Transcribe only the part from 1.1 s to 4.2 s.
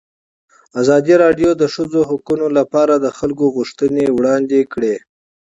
راډیو د د ښځو حقونه لپاره د خلکو غوښتنې